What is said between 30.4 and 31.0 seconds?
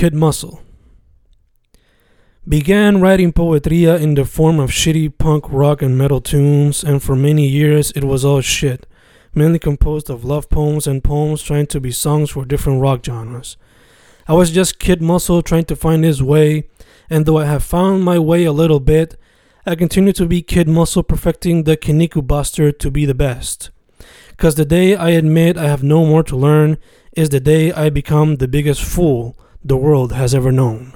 known.